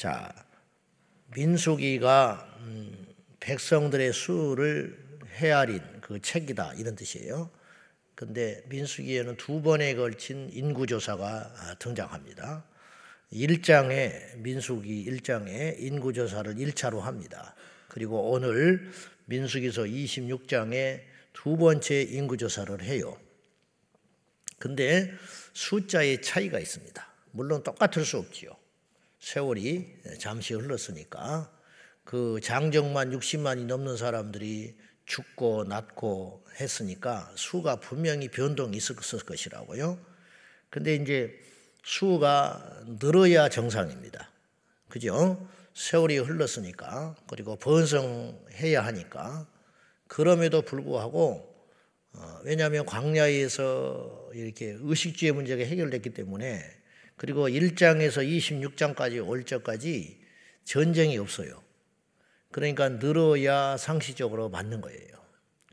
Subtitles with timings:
[0.00, 0.32] 자,
[1.36, 3.06] 민수기가 음,
[3.38, 7.50] 백성들의 수를 헤아린 그 책이다 이런 뜻이에요.
[8.14, 12.64] 근데 민수기에는 두 번에 걸친 인구조사가 아, 등장합니다.
[13.30, 17.54] 1장에 민수기 1장에 인구조사를 1차로 합니다.
[17.88, 18.90] 그리고 오늘
[19.26, 21.02] 민수기서 26장에
[21.34, 23.20] 두 번째 인구조사를 해요.
[24.58, 25.12] 근데
[25.52, 27.06] 숫자의 차이가 있습니다.
[27.32, 28.59] 물론 똑같을 수 없지요.
[29.20, 31.50] 세월이 잠시 흘렀으니까
[32.04, 34.76] 그 장정만 60만이 넘는 사람들이
[35.06, 39.98] 죽고 낳고 했으니까 수가 분명히 변동이 있었을 것이라고요.
[40.70, 41.38] 근데 이제
[41.84, 44.30] 수가 늘어야 정상입니다.
[44.88, 45.48] 그죠?
[45.74, 49.46] 세월이 흘렀으니까 그리고 번성해야 하니까
[50.06, 51.48] 그럼에도 불구하고
[52.12, 56.79] 어, 왜냐하면 광야에서 이렇게 의식주의 문제가 해결됐기 때문에
[57.20, 60.18] 그리고 1장에서 26장까지 올 적까지
[60.64, 61.62] 전쟁이 없어요.
[62.50, 65.06] 그러니까 늘어야 상시적으로 맞는 거예요.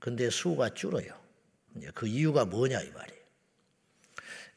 [0.02, 1.08] 근데 수가 줄어요.
[1.94, 3.22] 그 이유가 뭐냐 이 말이에요.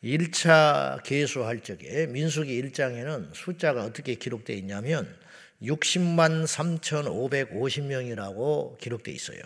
[0.02, 5.16] 1차 계수할 적에 민수기 1장에는 숫자가 어떻게 기록되어 있냐면
[5.62, 9.40] 60만 3,550명이라고 기록되어 있어요.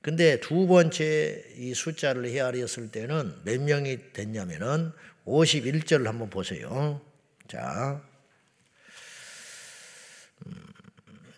[0.00, 4.92] 근데 두 번째 이 숫자를 헤아렸을 때는 몇 명이 됐냐면은
[5.26, 7.00] 51절을 한번 보세요.
[7.48, 8.00] 자.
[10.46, 10.66] 음,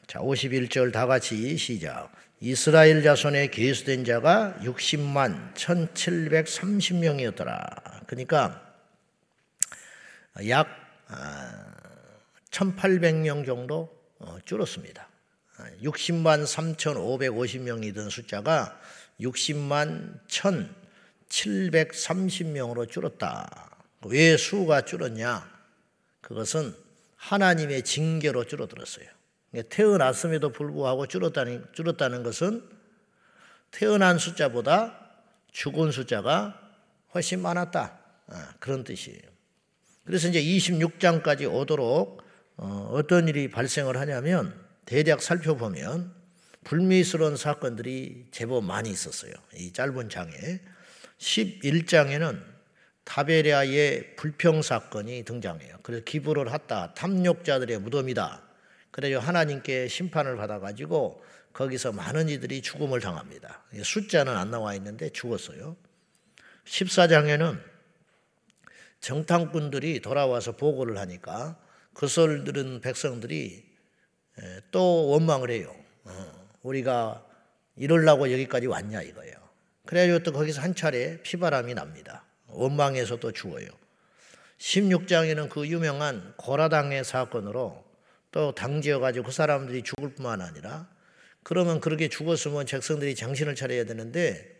[0.06, 2.12] 자, 51절 다 같이 시작.
[2.40, 8.06] 이스라엘 자손에 계수된 자가 60만 1730명이었더라.
[8.06, 8.62] 그러니까
[10.48, 10.68] 약
[12.50, 15.08] 1800명 아, 정도 어, 줄었습니다.
[15.82, 18.78] 60만 3,550명이던 숫자가
[19.20, 23.75] 60만 1,730명으로 줄었다.
[24.10, 25.50] 왜 수가 줄었냐?
[26.20, 26.74] 그것은
[27.16, 29.06] 하나님의 징계로 줄어들었어요.
[29.68, 32.62] 태어났음에도 불구하고 줄었다는, 줄었다는 것은
[33.70, 34.98] 태어난 숫자보다
[35.52, 36.60] 죽은 숫자가
[37.14, 37.98] 훨씬 많았다.
[38.28, 39.22] 아, 그런 뜻이에요.
[40.04, 42.22] 그래서 이제 26장까지 오도록
[42.56, 46.14] 어, 어떤 일이 발생을 하냐면 대략 살펴보면
[46.64, 49.32] 불미스러운 사건들이 제법 많이 있었어요.
[49.54, 50.60] 이 짧은 장에
[51.18, 52.55] 11장에는
[53.06, 55.78] 타베리아의 불평 사건이 등장해요.
[55.82, 56.92] 그래서 기부를 했다.
[56.94, 58.42] 탐욕자들의 무덤이다.
[58.90, 63.62] 그래서 하나님께 심판을 받아가지고 거기서 많은 이들이 죽음을 당합니다.
[63.82, 65.76] 숫자는 안 나와 있는데 죽었어요.
[66.64, 67.58] 14장에는
[69.00, 71.56] 정탐꾼들이 돌아와서 보고를 하니까
[71.94, 73.64] 그소를 들은 백성들이
[74.72, 75.74] 또 원망을 해요.
[76.04, 77.24] 어, 우리가
[77.76, 79.34] 이럴라고 여기까지 왔냐 이거예요.
[79.86, 82.24] 그래가지고 또 거기서 한 차례 피바람이 납니다.
[82.56, 83.68] 원망해서 또 죽어요.
[84.58, 87.84] 16장에는 그 유명한 고라당의 사건으로
[88.32, 90.88] 또 당지어가지고 그 사람들이 죽을 뿐만 아니라
[91.42, 94.56] 그러면 그렇게 죽었으면 백성들이 정신을 차려야 되는데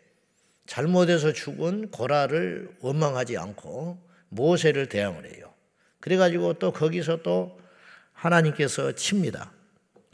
[0.66, 5.52] 잘못해서 죽은 고라를 원망하지 않고 모세를 대항을 해요.
[6.00, 7.60] 그래가지고 또 거기서 또
[8.12, 9.52] 하나님께서 칩니다.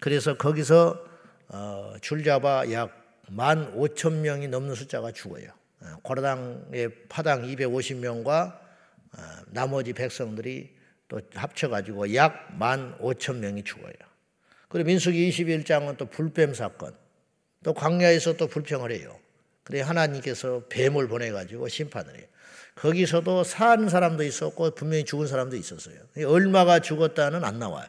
[0.01, 1.05] 그래서 거기서
[1.49, 5.51] 어, 줄 잡아 약만 오천 명이 넘는 숫자가 죽어요.
[5.83, 10.75] 어, 고라당의 파당 250명과 어, 나머지 백성들이
[11.09, 13.93] 또 합쳐가지고 약만 오천 명이 죽어요.
[14.69, 16.95] 그리고 민수기 21장은 또 불뱀 사건,
[17.63, 19.19] 또 광야에서 또 불평을 해요.
[19.65, 22.27] 그래 하나님께서 뱀을 보내가지고 심판을 해요.
[22.75, 25.97] 거기서도 산 사람도 있었고 분명히 죽은 사람도 있었어요.
[26.27, 27.87] 얼마가 죽었다는 안 나와요.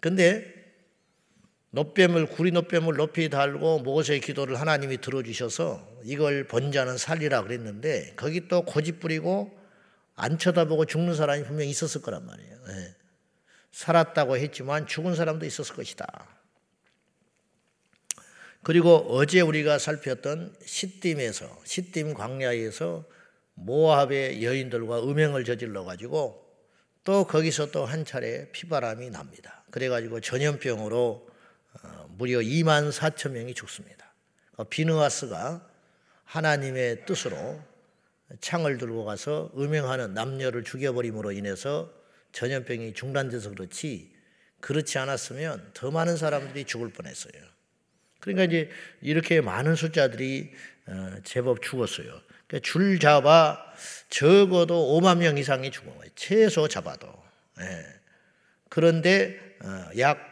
[0.00, 0.59] 근데
[1.72, 8.62] 노뱀을 구리 노뱀을 높이 달고 모세의 기도를 하나님이 들어주셔서 이걸 번자는 살리라 그랬는데 거기 또
[8.62, 9.56] 고집 부리고
[10.16, 12.58] 안 쳐다보고 죽는 사람이 분명히 있었을 거란 말이에요.
[12.66, 12.94] 네.
[13.70, 16.06] 살았다고 했지만 죽은 사람도 있었을 것이다.
[18.62, 23.04] 그리고 어제 우리가 살폈던 시딤에서 시딤 광야에서
[23.54, 26.46] 모압의 여인들과 음행을 저질러 가지고
[27.04, 29.64] 또 거기서 또 한 차례 피바람이 납니다.
[29.70, 31.29] 그래 가지고 전염병으로 어,
[32.08, 34.12] 무려 2만 4천 명이 죽습니다.
[34.56, 35.66] 어, 비느하스가
[36.24, 37.60] 하나님의 뜻으로
[38.40, 41.90] 창을 들고 가서 음행하는 남녀를 죽여버림으로 인해서
[42.32, 44.14] 전염병이 중단돼서 그렇지
[44.60, 47.32] 그렇지 않았으면 더 많은 사람들이 죽을 뻔했어요.
[48.20, 48.70] 그러니까 이제
[49.00, 50.52] 이렇게 많은 숫자들이
[50.86, 52.20] 어, 제법 죽었어요.
[52.46, 53.64] 그러니까 줄 잡아
[54.10, 56.10] 적어도 5만 명 이상이 죽은 거예요.
[56.14, 57.08] 최소 잡아도.
[57.60, 57.86] 예.
[58.68, 59.56] 그런데
[59.98, 60.29] 약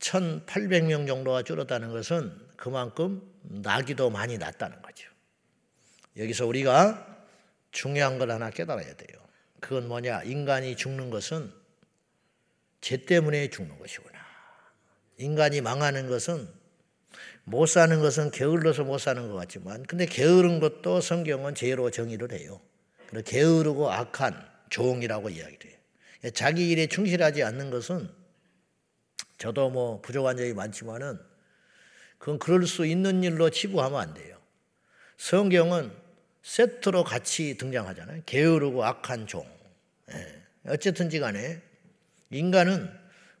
[0.00, 5.08] 1,800명 정도가 줄었다는 것은 그만큼 나기도 많이 났다는 거죠.
[6.16, 7.06] 여기서 우리가
[7.70, 9.20] 중요한 걸 하나 깨달아야 돼요.
[9.60, 10.22] 그건 뭐냐?
[10.24, 11.52] 인간이 죽는 것은
[12.80, 14.18] 죄 때문에 죽는 것이구나.
[15.18, 16.48] 인간이 망하는 것은
[17.44, 22.60] 못 사는 것은 게을러서 못 사는 것 같지만 근데 게으른 것도 성경은 죄로 정의를 해요.
[23.24, 25.78] 게으르고 악한 종이라고 이야기를 해요.
[26.32, 28.19] 자기 일에 충실하지 않는 것은
[29.40, 31.18] 저도 뭐 부족한 점이 많지만은
[32.18, 34.36] 그건 그럴 수 있는 일로 치부하면 안 돼요.
[35.16, 35.90] 성경은
[36.42, 38.22] 세트로 같이 등장하잖아요.
[38.26, 39.46] 게으르고 악한 종.
[40.12, 40.42] 예.
[40.66, 41.62] 어쨌든지 간에
[42.30, 42.90] 인간은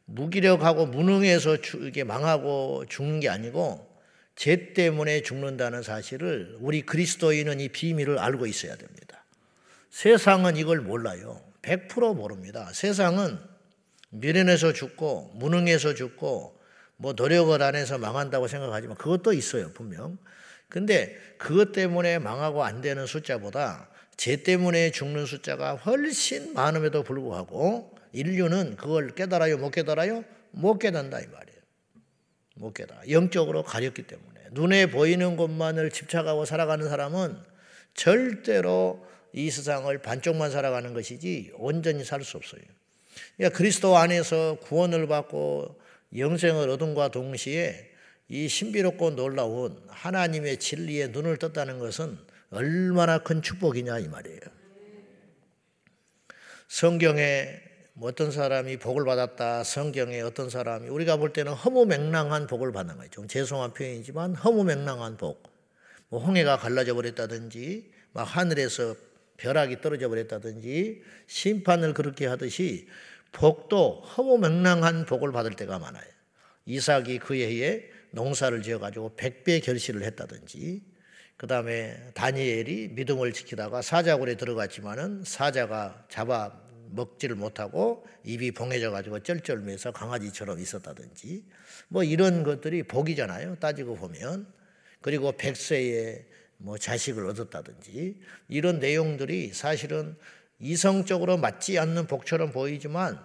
[0.06, 3.86] 무기력하고 무능해서 이게 망하고 죽는 게 아니고
[4.36, 9.22] 죄 때문에 죽는다는 사실을 우리 그리스도인은 이 비밀을 알고 있어야 됩니다.
[9.90, 11.42] 세상은 이걸 몰라요.
[11.60, 12.72] 100% 모릅니다.
[12.72, 13.49] 세상은
[14.10, 16.58] 미련해서 죽고 무능해서 죽고
[16.96, 20.18] 뭐 노력을 안 해서 망한다고 생각하지만 그것도 있어요, 분명.
[20.68, 28.76] 근데 그것 때문에 망하고 안 되는 숫자보다 죄 때문에 죽는 숫자가 훨씬 많음에도 불구하고 인류는
[28.76, 30.24] 그걸 깨달아요, 못 깨달아요?
[30.50, 31.60] 못 깨닫는다 이 말이에요.
[32.56, 33.08] 못 깨달아.
[33.08, 34.40] 영적으로 가렸기 때문에.
[34.52, 37.38] 눈에 보이는 것만을 집착하고 살아가는 사람은
[37.94, 42.60] 절대로 이 세상을 반쪽만 살아가는 것이지 온전히 살 수 없어요.
[43.36, 45.80] 그러니까 그리스도 안에서 구원을 받고
[46.16, 47.90] 영생을 얻음과 동시에
[48.28, 52.18] 이 신비롭고 놀라운 하나님의 진리에 눈을 떴다는 것은
[52.50, 54.40] 얼마나 큰 축복이냐 이 말이에요.
[56.68, 57.60] 성경에
[57.94, 59.64] 뭐 어떤 사람이 복을 받았다.
[59.64, 63.10] 성경에 어떤 사람이 우리가 볼 때는 허무맹랑한 복을 받는 거예요.
[63.10, 65.50] 좀 죄송한 표현이지만 허무맹랑한 복.
[66.08, 68.94] 뭐 홍해가 갈라져 버렸다든지 막 하늘에서
[69.40, 72.86] 벼락이 떨어져 버렸다든지 심판을 그렇게 하듯이
[73.32, 76.04] 복도 허무맹랑한 복을 받을 때가 많아요.
[76.66, 80.82] 이삭이 그 해 에 농사를 지어 가지고 백배 결실을 했다든지
[81.36, 86.60] 그 다음에 다니엘이 믿음을 지키다가 사자굴에 들어갔지만은 사자가 잡아
[86.92, 91.44] 먹지를 못하고 입이 봉해져 가지고 쩔쩔매서 강아지처럼 있었다든지
[91.88, 93.56] 뭐 이런 것들이 복이잖아요.
[93.60, 94.52] 따지고 보면
[95.00, 96.26] 그리고 백세에
[96.62, 98.16] 뭐 자식을 얻었다든지
[98.48, 100.16] 이런 내용들이 사실은
[100.58, 103.18] 이성적으로 맞지 않는 복처럼 보이지만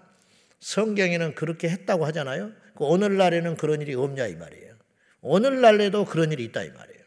[0.59, 2.51] 성경에는 그렇게 했다고 하잖아요.
[2.75, 4.73] 그 오늘날에는 그런 일이 없냐 이 말이에요.
[5.21, 7.03] 오늘날에도 그런 일이 있다 이 말이에요.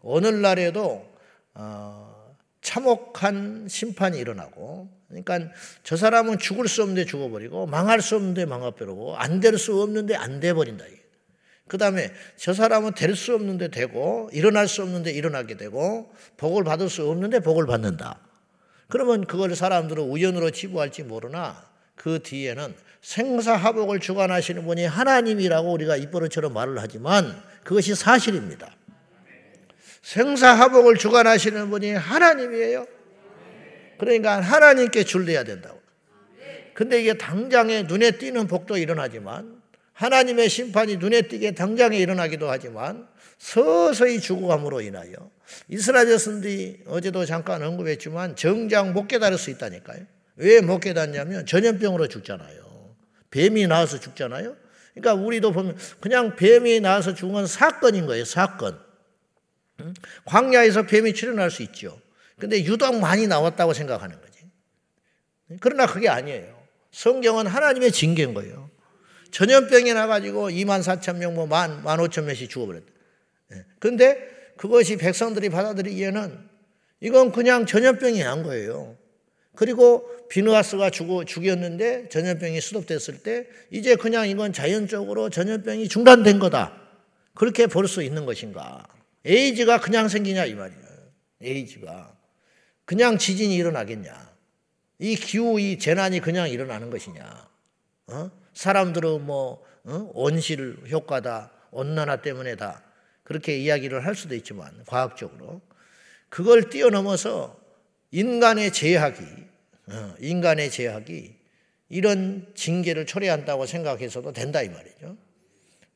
[0.00, 1.08] 오늘날에도
[1.54, 5.38] 어, 참혹한 심판이 일어나고 그러니까
[5.84, 10.40] 저 사람은 죽을 수 없는데 죽어버리고 망할 수 없는데 망해버리고 안 될 수 없는데 안
[10.40, 10.84] 돼버린다.
[11.68, 16.88] 그 다음에 저 사람은 될 수 없는데 되고 일어날 수 없는데 일어나게 되고 복을 받을
[16.88, 18.20] 수 없는데 복을 받는다.
[18.88, 26.78] 그러면 그걸 사람들은 우연으로 치부할지 모르나 그 뒤에는 생사하복을 주관하시는 분이 하나님이라고 우리가 입버릇처럼 말을
[26.80, 28.74] 하지만 그것이 사실입니다.
[30.02, 32.86] 생사하복을 주관하시는 분이 하나님이에요.
[33.98, 35.80] 그러니까 하나님께 줄려야 된다고.
[36.72, 39.57] 근데 이게 당장에 눈에 띄는 복도 일어나지만
[39.98, 45.12] 하나님의 심판이 눈에 띄게 당장에 일어나기도 하지만 서서히 죽어감으로 인하여
[45.68, 50.04] 이스라엘 자손들이 어제도 잠깐 언급했지만 정작 못 깨달을 수 있다니까요.
[50.36, 52.94] 왜 못 깨닫냐면 전염병으로 죽잖아요.
[53.30, 54.56] 뱀이 나와서 죽잖아요.
[54.94, 58.24] 그러니까 우리도 보면 그냥 뱀이 나와서 죽은 건 사건인 거예요.
[58.24, 58.78] 사건.
[60.26, 62.00] 광야에서 뱀이 출현할 수 있죠.
[62.38, 64.38] 근데 유독 많이 나왔다고 생각하는 거지.
[65.58, 66.56] 그러나 그게 아니에요.
[66.92, 68.70] 성경은 하나님의 징계인 거예요.
[69.30, 72.86] 전염병이 나가지고 2만 4천 명, 뭐 만, 만 5천 명씩 죽어버렸다.
[73.52, 73.64] 예.
[73.78, 74.18] 근데
[74.56, 76.48] 그것이 백성들이 받아들이기에는
[77.00, 78.96] 이건 그냥 전염병이 난 거예요.
[79.54, 86.80] 그리고 비누아스가 죽어, 죽였는데 전염병이 수독됐을 때 이제 그냥 이건 자연적으로 전염병이 중단된 거다.
[87.34, 88.86] 그렇게 볼 수 있는 것인가.
[89.24, 90.82] 에이즈가 그냥 생기냐 이 말이에요.
[91.42, 92.16] 에이즈가.
[92.84, 94.28] 그냥 지진이 일어나겠냐?
[95.00, 97.48] 이 기후, 이 재난이 그냥 일어나는 것이냐?
[98.08, 98.30] 어?
[98.54, 100.10] 사람들은 뭐 어?
[100.14, 102.82] 온실 효과다, 온난화 때문에다
[103.22, 105.60] 그렇게 이야기를 할 수도 있지만 과학적으로
[106.28, 107.58] 그걸 뛰어넘어서
[108.10, 109.22] 인간의 제약이
[109.90, 111.36] 어, 인간의 제약이
[111.88, 115.16] 이런 징계를 초래한다고 생각해서도 된다 이 말이죠.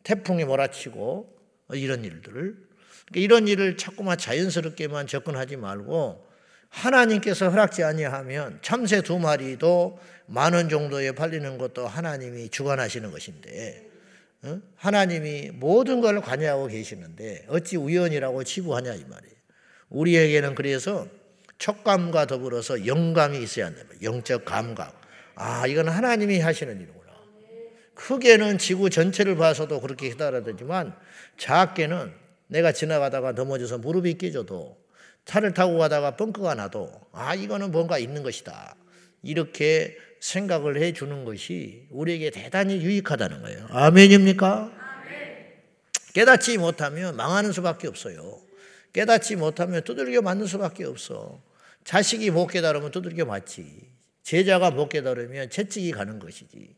[0.02, 1.38] 태풍이 몰아치고
[1.75, 6.31] 이런 일들을 그러니까 이런 일을 자꾸만 자연스럽게만 접근하지 말고
[6.72, 13.86] 하나님께서 허락지 아니하면 참새 두 마리도 만 원 정도에 팔리는 것도 하나님이 주관하시는 것인데
[14.44, 14.60] 어?
[14.76, 19.34] 하나님이 모든 걸 관여하고 계시는데 어찌 우연이라고 치부하냐 이 말이에요.
[19.90, 21.06] 우리에게는 그래서
[21.58, 23.82] 촉감과 더불어서 영감이 있어야 한다.
[24.02, 25.00] 영적 감각.
[25.34, 27.12] 아, 이건 하나님이 하시는 일이구나.
[27.94, 30.96] 크게는 지구 전체를 봐서도 그렇게 해달라지만
[31.36, 32.12] 작게는
[32.48, 34.81] 내가 지나가다가 넘어져서 무릎이 깨져도
[35.24, 38.74] 차를 타고 가다가 벙커가 나도 아 이거는 뭔가 있는 것이다.
[39.22, 43.66] 이렇게 생각을 해 주는 것이 우리에게 대단히 유익하다는 거예요.
[43.70, 44.72] 아멘입니까?
[46.12, 48.40] 깨닫지 못하면 망하는 수밖에 없어요.
[48.92, 51.40] 깨닫지 못하면 두들겨 맞는 수밖에 없어.
[51.84, 53.90] 자식이 못 깨달으면 두들겨 맞지.
[54.22, 56.76] 제자가 못 깨달으면 채찍이 가는 것이지.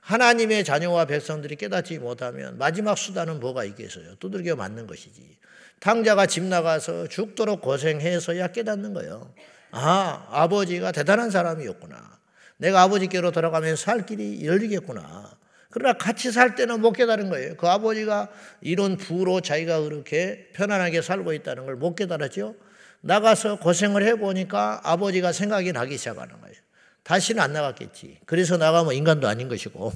[0.00, 4.14] 하나님의 자녀와 백성들이 깨닫지 못하면 마지막 수단은 뭐가 있겠어요?
[4.20, 5.36] 두들겨 맞는 것이지.
[5.80, 9.32] 탕자가 집 나가서 죽도록 고생해서야 깨닫는 거예요.
[9.70, 12.16] 아, 아버지가 대단한 사람이었구나.
[12.58, 15.30] 내가 아버지께로 돌아가면 살 길이 열리겠구나.
[15.70, 17.56] 그러나 같이 살 때는 못 깨달은 거예요.
[17.56, 18.30] 그 아버지가
[18.62, 22.54] 이런 부로 자기가 그렇게 편안하게 살고 있다는 걸 못 깨달았죠.
[23.02, 26.56] 나가서 고생을 해보니까 아버지가 생각이 나기 시작하는 거예요.
[27.02, 28.20] 다시는 안 나갔겠지.
[28.24, 29.92] 그래서 나가면 인간도 아닌 것이고.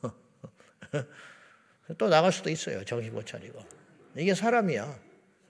[1.98, 2.84] 또 나갈 수도 있어요.
[2.84, 3.58] 정신 못 차리고.
[4.16, 4.96] 이게 사람이야.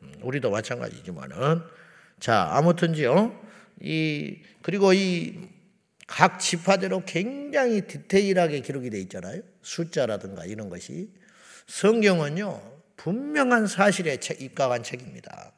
[0.04, 1.62] 음, 우리도 마찬가지지만은.
[2.20, 3.40] 자, 아무튼지요.
[3.80, 5.54] 이, 그리고 이
[6.06, 9.42] 각 지파대로 굉장히 디테일하게 기록이 되어 있잖아요.
[9.62, 11.10] 숫자라든가 이런 것이.
[11.66, 12.60] 성경은요,
[12.96, 15.52] 분명한 사실에 입각한 책입니다.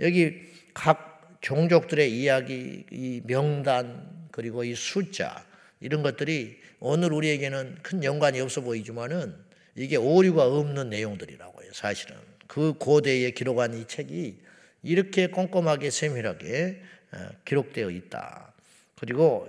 [0.00, 0.40] 여기
[0.72, 5.44] 각 종족들의 이야기, 이 명단, 그리고 이 숫자,
[5.80, 9.34] 이런 것들이 오늘 우리에게는 큰 연관이 없어 보이지만은
[9.76, 12.16] 이게 오류가 없는 내용들이라고요, 사실은.
[12.50, 14.40] 그 고대에 기록한 이 책이
[14.82, 18.52] 이렇게 꼼꼼하게 세밀하게 어, 기록되어 있다.
[18.98, 19.48] 그리고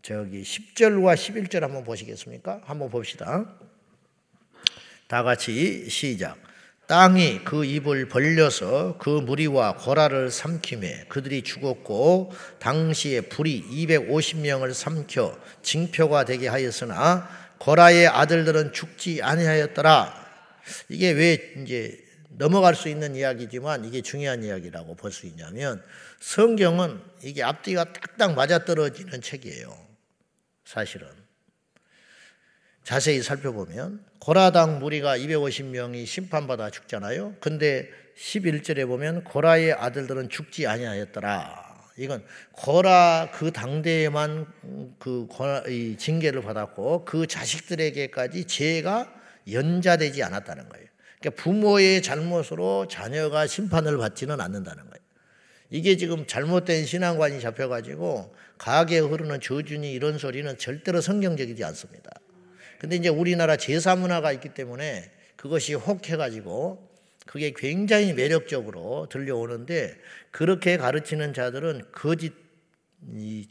[0.00, 2.60] 저기 10절과 11절 한번 보시겠습니까?
[2.64, 3.52] 한번 봅시다.
[5.08, 6.38] 다 같이 시작.
[6.86, 16.26] 땅이 그 입을 벌려서 그 무리와 고라를 삼키매 그들이 죽었고 당시에 불이 250명을 삼켜 징표가
[16.26, 20.14] 되게 하였으나 고라의 아들들은 죽지 아니하였더라.
[20.88, 25.82] 이게 왜 이제 넘어갈 수 있는 이야기지만 이게 중요한 이야기라고 볼 수 있냐면
[26.20, 29.76] 성경은 이게 앞뒤가 딱딱 맞아떨어지는 책이에요.
[30.64, 31.08] 사실은.
[32.84, 37.36] 자세히 살펴보면 고라당 무리가 250명이 심판받아 죽잖아요.
[37.40, 41.70] 근데 11절에 보면 고라의 아들들은 죽지 아니하였더라.
[41.96, 44.46] 이건 고라 그 당대에만
[44.98, 45.26] 그
[45.98, 49.12] 징계를 받았고 그 자식들에게까지 죄가
[49.50, 50.89] 연자되지 않았다는 거예요.
[51.20, 55.00] 그러니까 부모의 잘못으로 자녀가 심판을 받지는 않는다는 거예요.
[55.70, 62.10] 이게 지금 잘못된 신앙관이 잡혀가지고 가게 흐르는 저주니 이런 소리는 절대로 성경적이지 않습니다.
[62.78, 66.88] 근데 이제 우리나라 제사 문화가 있기 때문에 그것이 혹해가지고
[67.26, 69.96] 그게 굉장히 매력적으로 들려오는데
[70.30, 72.32] 그렇게 가르치는 자들은 거짓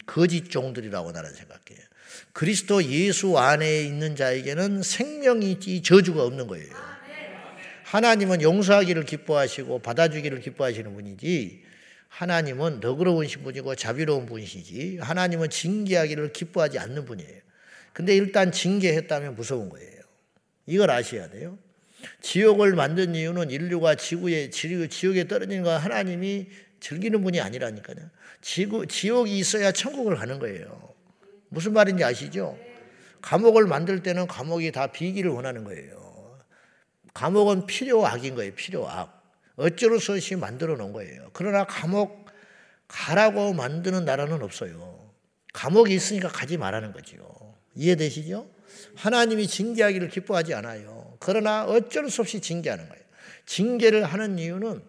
[0.05, 1.85] 거짓 종들이라고 나는 생각해요.
[2.33, 6.88] 그리스도 예수 안에 있는 자에게는 생명이 저주가 없는 거예요.
[7.89, 11.63] 하나님은 용서하기를 기뻐하시고 받아주기를 기뻐하시는 분이지
[12.07, 17.41] 하나님은 너그러우신 분이고 자비로운 분이시지 하나님은 징계하기를 기뻐하지 않는 분이에요.
[17.91, 20.01] 근데 일단 징계했다면 무서운 거예요.
[20.67, 21.57] 이걸 아셔야 돼요.
[22.21, 26.47] 지옥을 만든 이유는 인류가 지구에 지옥에 떨어지는 거 하나님이
[26.79, 28.07] 즐기는 분이 아니라니까요.
[28.41, 30.93] 지구 지옥이 있어야 천국을 가는 거예요.
[31.49, 32.55] 무슨 말인지 아시죠?
[33.21, 36.08] 감옥을 만들 때는 감옥이 다 비기를 원하는 거예요.
[37.19, 38.55] 감옥은 필요악인 거예요.
[38.55, 39.21] 필요악.
[39.57, 41.29] 어쩔 수 없이 만들어 놓은 거예요.
[41.33, 42.29] 그러나 감옥
[42.87, 45.11] 가라고 만드는 나라는 없어요.
[45.51, 47.17] 감옥이 있으니까 가지 말라는 거죠.
[47.75, 48.49] 이해되시죠?
[48.95, 51.17] 하나님이 징계하기를 기뻐하지 않아요.
[51.19, 53.03] 그러나 어쩔 수 없이 징계하는 거예요.
[53.45, 54.81] 징계를 하는 이유는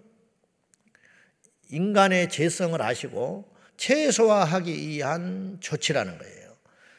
[1.71, 6.57] 인간의 죄성을 아시고 최소화하기 위한 조치라는 거예요.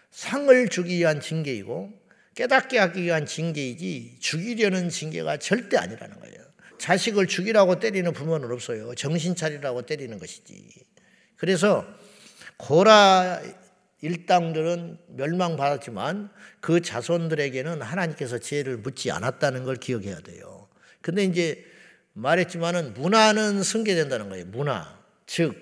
[0.09, 2.00] 상을 주기 위한 징계이고
[2.41, 6.37] 깨닫게 하기 위한 징계이지 죽이려는 징계가 절대 아니라는 거예요.
[6.79, 8.95] 자식을 죽이라고 때리는 부모는 없어요.
[8.95, 10.73] 정신 차리라고 때리는 것이지.
[11.37, 11.85] 그래서
[12.57, 13.39] 고라
[14.01, 16.31] 일당들은 멸망받았지만
[16.61, 20.67] 그 자손들에게는 하나님께서 지혜를 묻지 않았다는 걸 기억해야 돼요.
[21.01, 21.63] 근데 이제
[22.13, 24.45] 말했지만은 문화는 승계된다는 거예요.
[24.47, 24.99] 문화.
[25.27, 25.53] 즉,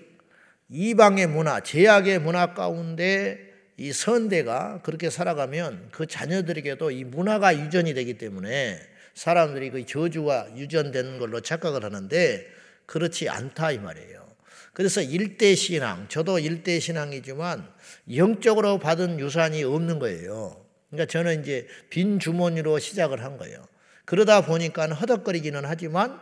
[0.69, 3.48] 이방의 문화, 제약의 문화 가운데
[3.79, 8.77] 이 선대가 그렇게 살아가면 그 자녀들에게도 이 문화가 유전이 되기 때문에
[9.13, 12.45] 사람들이 그 저주가 유전되는 걸로 착각을 하는데
[12.85, 14.27] 그렇지 않다 이 말이에요.
[14.73, 17.69] 그래서 일대 신앙, 저도 일대 신앙이지만
[18.13, 20.65] 영적으로 받은 유산이 없는 거예요.
[20.89, 23.63] 그러니까 저는 이제 빈 주머니로 시작을 한 거예요.
[24.03, 26.19] 그러다 보니까 허덕거리기는 하지만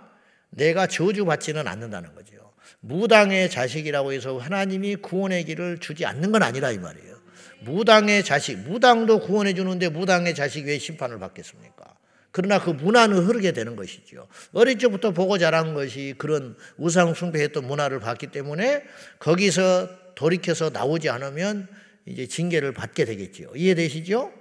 [0.51, 2.35] 내가 저주받지는 않는다는 거죠.
[2.81, 7.16] 무당의 자식이라고 해서 하나님이 구원의 길을 주지 않는 건 아니라 이 말이에요.
[7.61, 11.85] 무당의 자식, 무당도 구원해 주는데 무당의 자식이 왜 심판을 받겠습니까?
[12.31, 14.27] 그러나 그 문화는 흐르게 되는 것이죠.
[14.53, 18.83] 어릴 적부터 보고 자란 것이 그런 우상 숭배했던 문화를 봤기 때문에
[19.19, 21.67] 거기서 돌이켜서 나오지 않으면
[22.05, 23.51] 이제 징계를 받게 되겠지요.
[23.55, 24.31] 이해되시죠?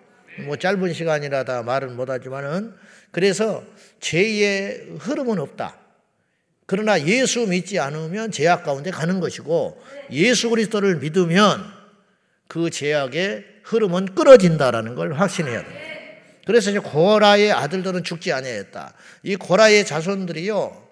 [0.45, 2.75] 뭐 짧은 시간이라 다 말은 못하지만은
[3.11, 3.65] 그래서
[4.01, 5.79] 죄의 흐름은 없다.
[6.67, 9.81] 그러나 예수 믿지 않으면 죄악 가운데 가는 것이고
[10.11, 11.65] 예수 그리스도를 믿으면
[12.49, 15.87] 그 죄악의 흐름은 끊어진다라는 걸 확신해야 됩니다.
[16.47, 18.95] 그래서 이제 고라의 아들들은 죽지 아니하였다.
[19.25, 20.87] 이 고라의 자손들이요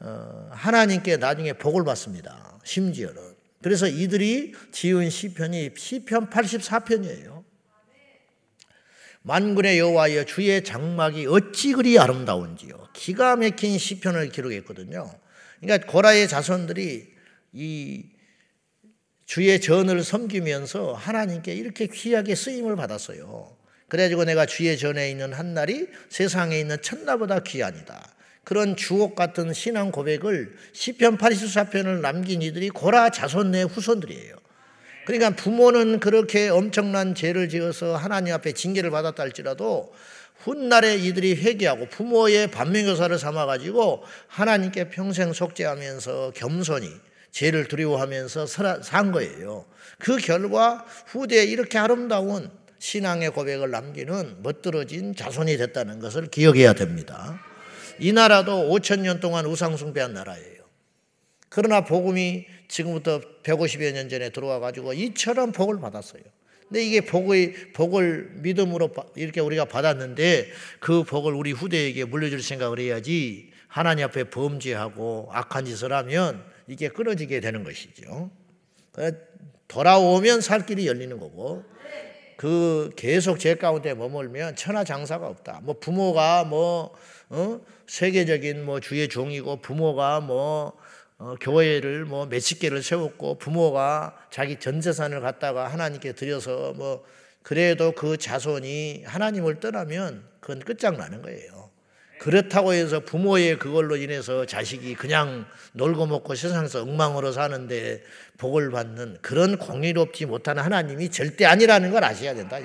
[0.00, 2.58] 어, 하나님께 나중에 복을 받습니다.
[2.64, 3.20] 심지어는
[3.62, 7.42] 그래서 이들이 지은 시편이 시편 84편이에요.
[9.22, 12.88] 만군의 여호와여 주의 장막이 어찌 그리 아름다운지요.
[12.92, 15.10] 기가 막힌 시편을 기록했거든요.
[15.60, 17.12] 그러니까 고라의 자손들이
[17.52, 18.04] 이
[19.32, 23.56] 주의 전을 섬기면서 하나님께 이렇게 귀하게 쓰임을 받았어요.
[23.88, 28.06] 그래가지고 내가 주의 전에 있는 한 날이 세상에 있는 천나보다 귀하니다.
[28.44, 34.36] 그런 주옥 같은 신앙 고백을 시편 84편을 남긴 이들이 고라 자손 내 후손들이에요.
[35.06, 39.94] 그러니까 부모는 그렇게 엄청난 죄를 지어서 하나님 앞에 징계를 받았다 할지라도
[40.40, 46.90] 훗날에 이들이 회개하고 부모의 반면교사를 삼아가지고 하나님께 평생 속죄하면서 겸손히
[47.32, 49.64] 죄를 두려워하면서 산 거예요.
[49.98, 57.40] 그 결과 후대에 이렇게 아름다운 신앙의 고백을 남기는 멋들어진 자손이 됐다는 것을 기억해야 됩니다.
[57.98, 60.62] 이 나라도 5천 년 동안 우상숭배한 나라예요.
[61.48, 66.22] 그러나 복음이 지금부터 150여 년 전에 들어와 가지고 이처럼 복을 받았어요.
[66.68, 73.50] 근데 이게 복의 복을 믿음으로 이렇게 우리가 받았는데 그 복을 우리 후대에게 물려줄 생각을 해야지
[73.68, 78.30] 하나님 앞에 범죄하고 악한 짓을 하면 이게 끊어지게 되는 것이죠.
[79.68, 81.64] 돌아오면 살 길이 열리는 거고
[82.36, 85.60] 그 계속 죄 가운데 머물면 천하장사가 없다.
[85.62, 86.94] 뭐 부모가 뭐
[87.28, 87.60] 어?
[87.86, 90.76] 세계적인 뭐 주의 종이고 부모가 뭐
[91.18, 97.04] 어, 교회를 뭐 몇십 개를 세웠고 부모가 자기 전 재산을 갖다가 하나님께 드려서 뭐
[97.42, 101.61] 그래도 그 자손이 하나님을 떠나면 그건 끝장나는 거예요.
[102.22, 108.04] 그렇다고 해서 부모의 그걸로 인해서 자식이 그냥 놀고 먹고 세상에서 엉망으로 사는데
[108.38, 112.60] 복을 받는 그런 공의롭지 못한 하나님이 절대 아니라는 걸 아셔야 된다.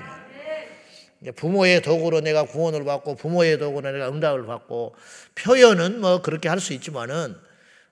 [1.36, 4.94] 부모의 도구로 내가 구원을 받고 부모의 도구로 내가 응답을 받고
[5.34, 7.36] 표현은 뭐 그렇게 할 수 있지만은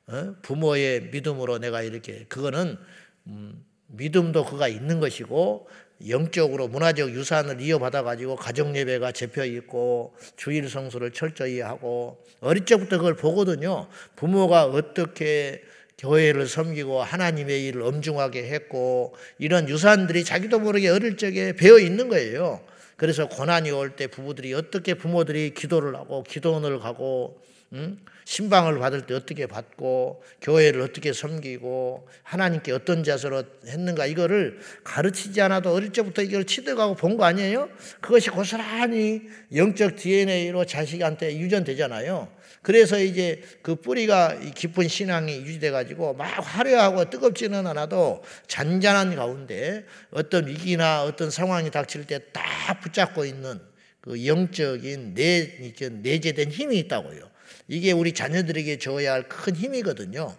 [0.05, 0.35] 어?
[0.43, 2.77] 부모의 믿음으로 내가 이렇게 그거는
[3.25, 5.67] 음, 믿음도 그가 있는 것이고
[6.07, 12.97] 영적으로 문화적 유산을 이어받아 가지고 가정 예배가 잡혀 있고 주일 성수를 철저히 하고 어릴 적부터
[12.97, 13.87] 그걸 보거든요.
[14.15, 15.63] 부모가 어떻게
[15.97, 22.61] 교회를 섬기고 하나님의 일을 엄중하게 했고 이런 유산들이 자기도 모르게 어릴 적에 배어 있는 거예요.
[22.97, 27.39] 그래서 고난이 올 때 부부들이 어떻게 부모들이 기도를 하고 기도원을 가고
[27.73, 27.97] 응?
[28.25, 35.73] 신방을 받을 때 어떻게 받고 교회를 어떻게 섬기고 하나님께 어떤 자세로 했는가 이거를 가르치지 않아도
[35.73, 37.69] 어릴 적부터 이걸 취득하고 본 거 아니에요?
[38.01, 39.21] 그것이 고스란히
[39.53, 42.29] 영적 DNA로 자식한테 유전되잖아요.
[42.61, 50.47] 그래서 이제 그 뿌리가 깊은 신앙이 유지돼 가지고 막 화려하고 뜨겁지는 않아도 잔잔한 가운데 어떤
[50.47, 53.59] 위기나 어떤 상황이 닥칠 때 딱 붙잡고 있는
[54.01, 57.34] 그 영적인 내, 내재된 힘이 있다고요.
[57.67, 60.35] 이게 우리 자녀들에게 줘야 할 큰 힘이거든요.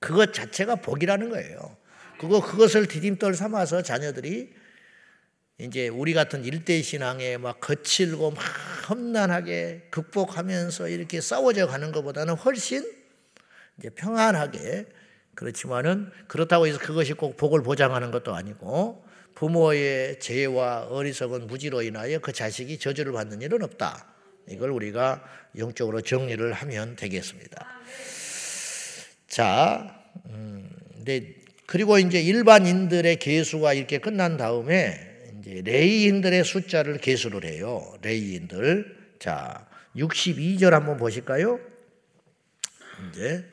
[0.00, 1.76] 그것 자체가 복이라는 거예요.
[2.18, 4.52] 그거 그것을 디딤돌 삼아서 자녀들이
[5.58, 8.42] 이제 우리 같은 일대 신앙에 막 거칠고 막
[8.88, 12.84] 험난하게 극복하면서 이렇게 싸워져 가는 것보다는 훨씬
[13.78, 14.86] 이제 평안하게
[15.34, 22.32] 그렇지만은 그렇다고 해서 그것이 꼭 복을 보장하는 것도 아니고 부모의 죄와 어리석은 무지로 인하여 그
[22.32, 24.11] 자식이 저주를 받는 일은 없다.
[24.48, 25.22] 이걸 우리가
[25.56, 27.66] 영적으로 정리를 하면 되겠습니다.
[29.28, 31.34] 자, 음, 근데
[31.66, 37.96] 그리고 이제 일반인들의 개수가 이렇게 끝난 다음에 이제 레이인들의 숫자를 개수를 해요.
[38.02, 39.14] 레이인들.
[39.18, 41.58] 자, 62절 한번 보실까요?
[43.10, 43.44] 이제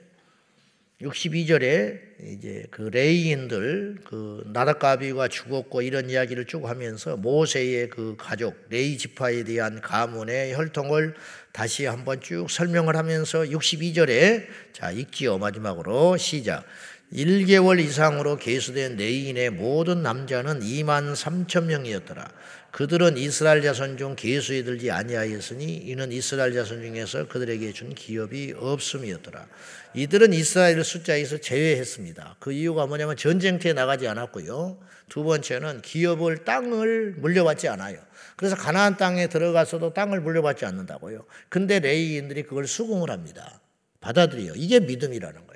[1.01, 8.97] 62절에 이제 그 레이인들 그 나닷가비가 죽었고 이런 이야기를 쭉 하면서 모세의 그 가족 레이
[8.97, 11.15] 지파에 대한 가문의 혈통을
[11.53, 16.65] 다시 한번 쭉 설명을 하면서 62절에 자 읽지요 마지막으로 시작
[17.13, 22.27] 1개월 이상으로 계수된 레이인의 모든 남자는 2만 3천 명이었더라.
[22.71, 29.47] 그들은 이스라엘 자손 중 계수에 들지 아니하였으니 이는 이스라엘 자손 중에서 그들에게 준 기업이 없음이었더라.
[29.95, 32.35] 이들은 이스라엘 숫자에서 제외했습니다.
[32.39, 34.79] 그 이유가 뭐냐면 전쟁터에 나가지 않았고요.
[35.09, 37.97] 두 번째는 기업을 땅을 물려받지 않아요.
[38.35, 41.25] 그래서 가나안 땅에 들어가서도 땅을 물려받지 않는다고요.
[41.49, 43.59] 근데 레이인들이 그걸 수긍을 합니다.
[43.99, 44.53] 받아들여.
[44.55, 45.48] 이게 믿음이라는 거예요.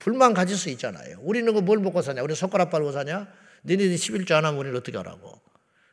[0.00, 1.18] 불만 가질 수 있잖아요.
[1.20, 2.22] 우리는 그 뭘 먹고 사냐?
[2.22, 3.28] 우리 손가락 빨고 사냐?
[3.62, 5.40] 너희들이 11조 안 하면 우리는 어떻게 하라고.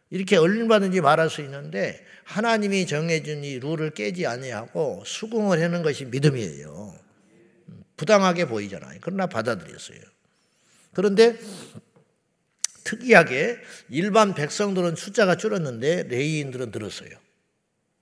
[0.10, 6.96] 이렇게 얼마든지 말할 수 있는데 하나님이 정해준 이 룰을 깨지 아니하고 수긍을 하는 것이 믿음이에요.
[7.98, 9.00] 부당하게 보이잖아요.
[9.02, 10.00] 그러나 받아들였어요.
[10.94, 11.38] 그런데
[12.86, 13.58] 특이하게
[13.90, 17.10] 일반 백성들은 숫자가 줄었는데 레위인들은 늘었어요.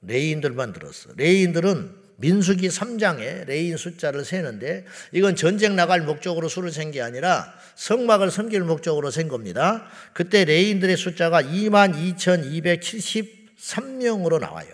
[0.02, 1.10] 레위인들만 늘었어.
[1.18, 8.32] 레위인들은 민수기 3장에 레위인 숫자를 세는데 이건 전쟁 나갈 목적으로 수를 센 게 아니라 성막을
[8.32, 9.86] 섬길 목적으로 센 겁니다.
[10.14, 14.68] 그때 레위인들의 숫자가 22,273명으로 나와요.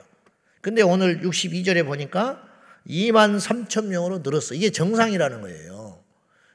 [0.62, 2.48] 근데 오늘 62절에 보니까
[2.88, 4.54] 2만 3천 명으로 늘었어.
[4.54, 6.00] 이게 정상이라는 거예요.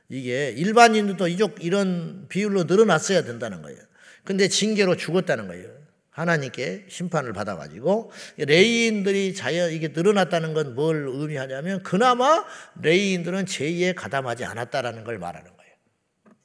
[0.08, 3.78] 이게 일반인들도 이쪽 이런 비율로 늘어났어야 된다는 거예요.
[4.24, 5.75] 근데 징계로 죽었다는 거예요.
[6.16, 12.44] 하나님께 심판을 받아가지고 레이인들이 자연 이게 늘어났다는 건 뭘 의미하냐면 그나마
[12.82, 15.72] 레이인들은 죄에 가담하지 않았다라는 걸 말하는 거예요.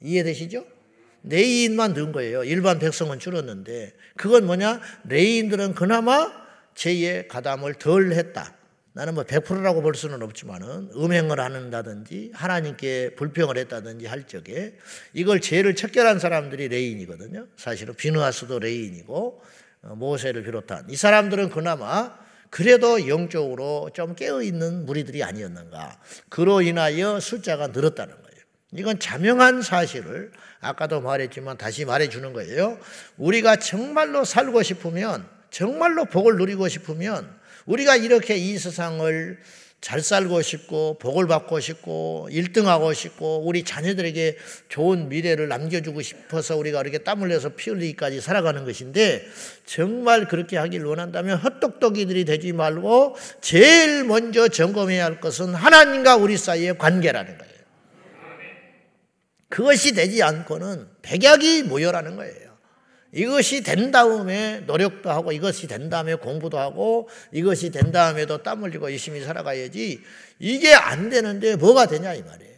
[0.00, 0.64] 이해되시죠?
[1.24, 2.44] 레이인만 는 거예요.
[2.44, 4.80] 일반 백성은 줄었는데 그건 뭐냐?
[5.08, 6.30] 레위인들은 그나마
[6.74, 8.54] 죄에 가담을 덜 했다.
[8.94, 14.76] 나는 뭐 100%라고 볼 수는 없지만은 음행을 하는다든지 하나님께 불평을 했다든지 할 적에
[15.14, 17.46] 이걸 죄를 척결한 사람들이 레위인이거든요.
[17.56, 19.42] 사실은 비느하스도 레위인이고 어,
[19.82, 22.16] 모세를 비롯한 이 사람들은 그나마
[22.50, 25.98] 그래도 영적으로 좀 깨어 있는 무리들이 아니었는가.
[26.28, 28.42] 그로 인하여 숫자가 늘었다는 거예요.
[28.74, 32.78] 이건 자명한 사실을 아까도 말했지만 다시 말해 주는 거예요.
[33.16, 39.38] 우리가 정말로 살고 싶으면 정말로 복을 누리고 싶으면 우리가 이렇게 이 세상을
[39.82, 46.80] 잘 살고 싶고 복을 받고 싶고 1등하고 싶고 우리 자녀들에게 좋은 미래를 남겨주고 싶어서 우리가
[46.82, 49.26] 이렇게 땀 흘려서 피 흘리기까지 살아가는 것인데
[49.66, 56.78] 정말 그렇게 하길 원한다면 헛똑똑이들이 되지 말고 제일 먼저 점검해야 할 것은 하나님과 우리 사이의
[56.78, 57.52] 관계라는 거예요.
[59.48, 62.51] 그것이 되지 않고는 백약이 모여라는 거예요.
[63.12, 68.90] 이것이 된 다음에 노력도 하고 이것이 된 다음에 공부도 하고 이것이 된 다음에도 땀 흘리고
[68.90, 70.00] 열심히 살아가야지
[70.38, 72.52] 이게 안 되는데 뭐가 되냐 이 말이에요.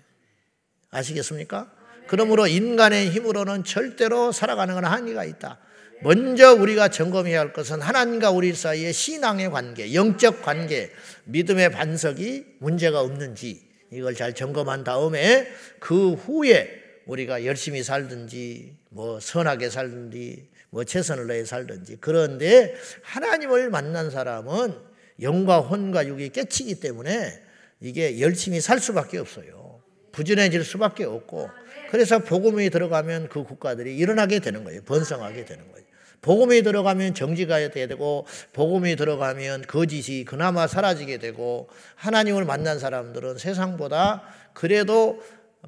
[0.90, 1.72] 아시겠습니까?
[2.06, 5.58] 그러므로 인간의 힘으로는 절대로 살아가는 건 한계가 있다.
[6.02, 10.92] 먼저 우리가 점검해야 할 것은 하나님과 우리 사이의 신앙의 관계, 영적 관계,
[11.24, 15.48] 믿음의 반석이 문제가 없는지 이걸 잘 점검한 다음에
[15.80, 24.10] 그 후에 우리가 열심히 살든지 뭐 선하게 살든지 뭐 최선을 다해 살든지 그런데 하나님을 만난
[24.10, 24.74] 사람은
[25.20, 27.42] 영과 혼과 육이 깨치기 때문에
[27.80, 29.82] 이게 열심히 살 수밖에 없어요.
[30.12, 31.50] 부진해질 수밖에 없고
[31.90, 34.82] 그래서 복음이 들어가면 그 국가들이 일어나게 되는 거예요.
[34.82, 35.84] 번성하게 되는 거예요.
[36.22, 44.22] 복음이 들어가면 정지가 되고 복음이 들어가면 거짓이 그나마 사라지게 되고 하나님을 만난 사람들은 세상보다
[44.54, 45.20] 그래도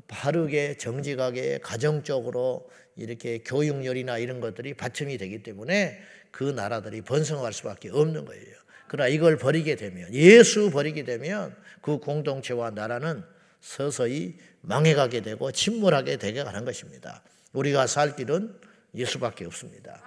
[0.08, 8.24] 바르게 정직하게 가정적으로 이렇게 교육열이나 이런 것들이 받침이 되기 때문에 그 나라들이 번성할 수밖에 없는
[8.24, 8.56] 거예요.
[8.88, 13.24] 그러나 이걸 버리게 되면 예수 버리게 되면 그 공동체와 나라는
[13.60, 17.22] 서서히 망해가게 되고 침몰하게 되게 가는 것입니다.
[17.52, 18.54] 우리가 살 길은
[18.94, 20.02] 예수밖에 없습니다.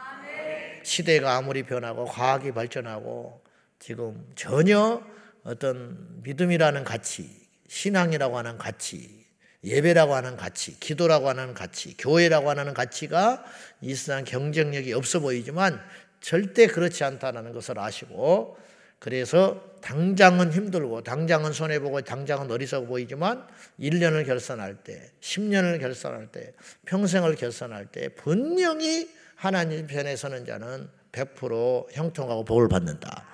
[0.84, 3.42] 시대가 아무리 변하고 과학이 발전하고
[3.80, 5.04] 지금 전혀
[5.44, 7.30] 어떤 믿음이라는 가치,
[7.68, 9.26] 신앙이라고 하는 가치,
[9.64, 13.44] 예배라고 하는 가치, 기도라고 하는 가치, 교회라고 하는 가치가
[13.82, 15.82] 이 세상 경쟁력이 없어 보이지만
[16.22, 18.58] 절대 그렇지 않다는 것을 아시고
[19.00, 23.46] 그래서 당장은 힘들고 당장은 손해보고 당장은 어리석어 보이지만
[23.80, 26.54] 1년을 결산할 때 10년을 결산할 때
[26.86, 33.26] 평생을 결산할 때 분명히 하나님 편에 서는 자는 100% 형통하고 복을 받는다.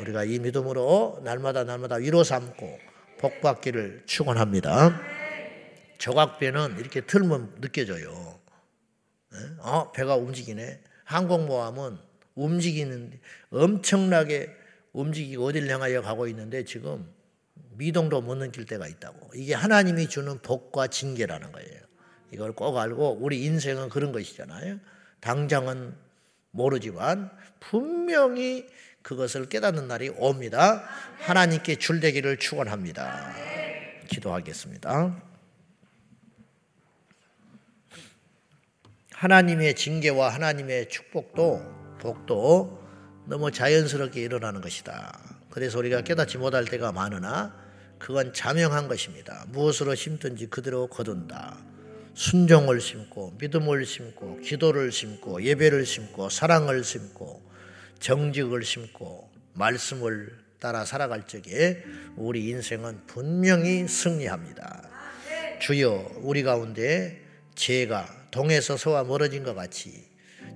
[0.00, 2.78] 우리가 이 믿음으로 날마다 날마다 위로 삼고
[3.18, 5.11] 복 받기를 축원합니다.
[6.02, 8.40] 조각배는 이렇게 틀면 느껴져요.
[9.58, 10.80] 어, 배가 움직이네.
[11.04, 11.96] 항공모함은
[12.34, 14.50] 움직이는 엄청나게
[14.92, 17.08] 움직이고 어딜 향하여 가고 있는데 지금
[17.76, 19.30] 미동도 못 느낄 때가 있다고.
[19.36, 21.80] 이게 하나님이 주는 복과 징계라는 거예요.
[22.32, 24.80] 이걸 꼭 알고 우리 인생은 그런 것이잖아요.
[25.20, 25.94] 당장은
[26.50, 28.66] 모르지만 분명히
[29.02, 30.82] 그것을 깨닫는 날이 옵니다.
[31.18, 33.34] 하나님께 줄되기를 축원합니다.
[34.08, 35.31] 기도하겠습니다.
[39.22, 41.62] 하나님의 징계와 하나님의 축복도
[42.00, 42.82] 복도
[43.24, 45.16] 너무 자연스럽게 일어나는 것이다.
[45.48, 47.54] 그래서 우리가 깨닫지 못할 때가 많으나
[48.00, 49.44] 그건 자명한 것입니다.
[49.50, 51.56] 무엇으로 심든지 그대로 거둔다.
[52.14, 57.48] 순종을 심고 믿음을 심고 기도를 심고 예배를 심고 사랑을 심고
[58.00, 61.84] 정직을 심고 말씀을 따라 살아갈 적에
[62.16, 64.90] 우리 인생은 분명히 승리합니다.
[65.60, 67.21] 주여 우리 가운데
[67.54, 70.04] 죄가 동에서 서와 멀어진 것 같이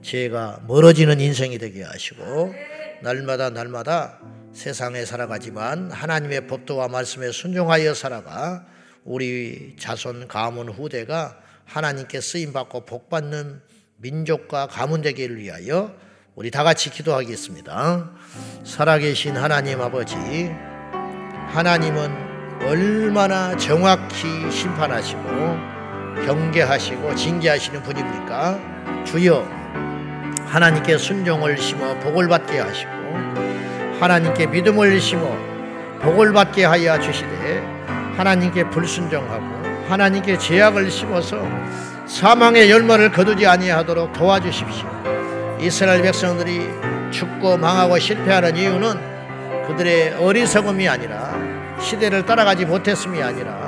[0.02, 2.54] 죄가 멀어지는 인생이 되게 하시고
[3.02, 4.18] 날마다 날마다
[4.52, 8.64] 세상에 살아가지만 하나님의 법도와 말씀에 순종하여 살아가
[9.04, 13.60] 우리 자손 가문 후대가 하나님께 쓰임 받고 복 받는
[13.98, 15.94] 민족과 가문 되기를 위하여
[16.34, 18.10] 우리 다 같이 기도하겠습니다.
[18.64, 20.16] 살아계신 하나님 아버지
[21.48, 22.10] 하나님은
[22.66, 25.75] 얼마나 정확히 심판하시고
[26.24, 28.58] 경계하시고 징계하시는 분입니까?
[29.04, 29.46] 주여
[30.46, 32.90] 하나님께 순종을 심어 복을 받게 하시고
[34.00, 35.36] 하나님께 믿음을 심어
[36.00, 37.62] 복을 받게 하여 주시되
[38.16, 39.44] 하나님께 불순종하고
[39.88, 41.40] 하나님께 제약을 심어서
[42.06, 44.86] 사망의 열매를 거두지 아니하도록 도와주십시오.
[45.60, 46.68] 이스라엘 백성들이
[47.10, 51.34] 죽고 망하고 실패하는 이유는 그들의 어리석음이 아니라
[51.80, 53.65] 시대를 따라가지 못했음이 아니라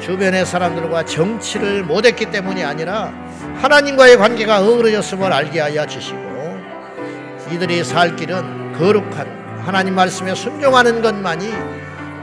[0.00, 3.12] 주변의 사람들과 정치를 못했기 때문이 아니라
[3.56, 6.30] 하나님과의 관계가 어그러졌음을 알게 하여 주시고
[7.52, 11.52] 이들이 살 길은 거룩한 하나님 말씀에 순종하는 것만이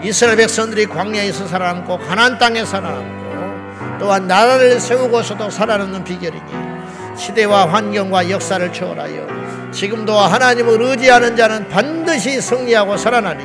[0.03, 6.67] 이스라엘 백성들이 광야에서 살아남고 가나안 땅에 살아남고 또한 나라를 세우고서도 살아남는 비결이니
[7.15, 13.43] 시대와 환경과 역사를 초월하여 지금도 하나님을 의지하는 자는 반드시 승리하고 살아나니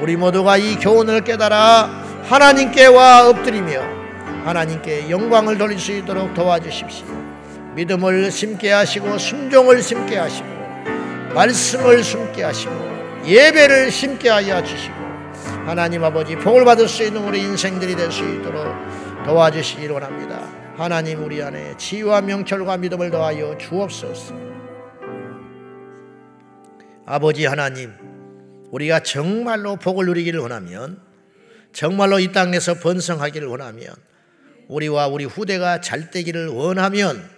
[0.00, 3.82] 우리 모두가 이 교훈을 깨달아 하나님께 와 엎드리며
[4.44, 7.04] 하나님께 영광을 돌릴 수 있도록 도와주십시오.
[7.74, 10.46] 믿음을 심게 하시고 순종을 심게 하시고
[11.34, 12.72] 말씀을 심게 하시고
[13.26, 14.94] 예배를 심게 하여 주시고
[15.66, 18.64] 하나님 아버지 복을 받을 수 있는 우리 인생들이 될 수 있도록
[19.24, 20.48] 도와주시기를 원합니다.
[20.76, 24.34] 하나님 우리 안에 지혜와 명철과 믿음을 더하여 주옵소서.
[27.06, 27.92] 아버지 하나님,
[28.70, 31.09] 우리가 정말로 복을 누리기를 원하면,
[31.72, 33.94] 정말로 이 땅에서 번성하기를 원하면,
[34.68, 37.28] 우리와 우리 후대가 잘 되기를 원하면,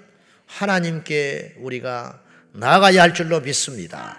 [0.46, 2.20] 하나님께 우리가
[2.52, 4.18] 나가야 할 줄로 믿습니다.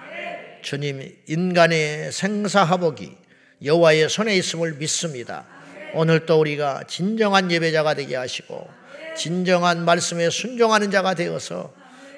[0.61, 3.15] 주님, 인간의 생사화복이
[3.63, 5.45] 여호와의 손에 있음을 믿습니다.
[5.93, 8.67] 오늘 또 우리가 진정한 예배자가 되게 하시고
[9.15, 11.73] 진정한 말씀에 순종하는 자가 되어서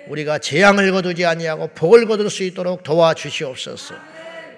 [0.07, 3.95] 우리가 재앙을 거두지 아니하고 복을 거둘 수 있도록 도와주시옵소서.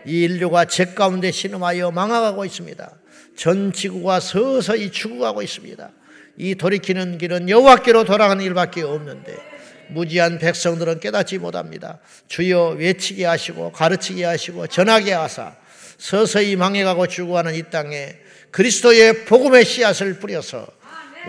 [0.05, 2.91] 이 인류가 죄 가운데 신음하여 망하고 있습니다.
[3.37, 5.89] 전 지구가 서서히 죽어가고 있습니다.
[6.37, 9.37] 이 돌이키는 길은 여호와께로 돌아가는 일밖에 없는데
[9.89, 11.99] 무지한 백성들은 깨닫지 못합니다.
[12.27, 15.55] 주여 외치게 하시고 가르치게 하시고 전하게 하사
[15.99, 18.15] 서서히 망해가고 죽어가는 이 땅에
[18.51, 20.67] 그리스도의 복음의 씨앗을 뿌려서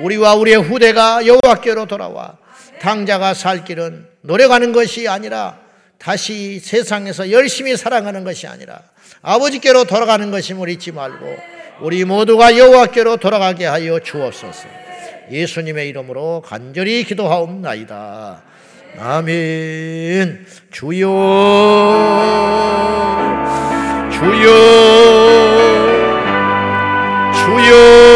[0.01, 2.39] 우리와 우리의 후대가 여호와께로 돌아와
[2.81, 5.61] 당자가 살 길은 노력하는 것이 아니라
[5.99, 8.83] 다시 세상에서 열심히 살아가는 것이 아니라
[9.21, 14.69] 아버지께로 돌아가는 것임을 잊지 말고 우리 모두가 여호와께로 돌아가게 하여 주옵소서.
[15.31, 18.43] 예수님의 이름으로 간절히 기도하옵나이다.
[18.99, 20.47] 아멘.
[20.73, 21.07] 주여,
[24.11, 24.49] 주여,
[27.33, 28.08] 주여.